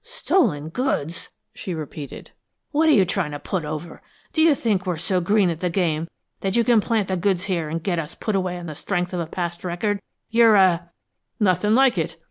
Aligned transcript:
"Stolen 0.03 0.69
goods!" 0.69 1.29
she 1.53 1.75
repeated. 1.75 2.31
"What 2.71 2.89
are 2.89 2.91
you 2.91 3.05
tryin' 3.05 3.33
to 3.33 3.39
put 3.39 3.63
over? 3.63 4.01
Do 4.33 4.41
you 4.41 4.55
think 4.55 4.87
we're 4.87 4.97
so 4.97 5.21
green 5.21 5.51
at 5.51 5.59
the 5.59 5.69
game 5.69 6.07
that 6.39 6.55
you 6.55 6.63
can 6.63 6.81
plant 6.81 7.07
the 7.07 7.15
goods 7.15 7.43
here 7.43 7.69
an' 7.69 7.77
get 7.77 7.99
us 7.99 8.15
put 8.15 8.35
away 8.35 8.57
on 8.57 8.65
the 8.65 8.73
strength 8.73 9.13
of 9.13 9.19
a 9.19 9.27
past 9.27 9.63
record? 9.63 10.01
You're 10.31 10.55
a" 10.55 10.89
"Nothing 11.39 11.75
like 11.75 11.99
it!" 11.99 12.17